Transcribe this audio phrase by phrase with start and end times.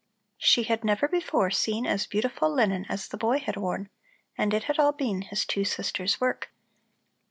[0.39, 3.91] She had never before seen as beautiful linen as the boy had worn,
[4.35, 6.51] and it had all been his two sisters' work.